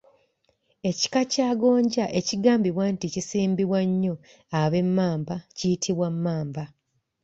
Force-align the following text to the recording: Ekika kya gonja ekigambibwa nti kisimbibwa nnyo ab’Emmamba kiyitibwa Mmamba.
Ekika 0.89 1.21
kya 1.31 1.49
gonja 1.61 2.05
ekigambibwa 2.19 2.85
nti 2.93 3.07
kisimbibwa 3.13 3.79
nnyo 3.89 4.13
ab’Emmamba 4.61 5.35
kiyitibwa 5.57 6.07
Mmamba. 6.13 6.63